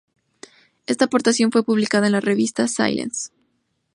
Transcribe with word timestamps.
Esta 0.87 1.05
aportación 1.05 1.51
fue 1.51 1.63
publicada 1.63 2.07
en 2.07 2.13
la 2.13 2.21
revista 2.21 2.67
"Science". 2.67 3.29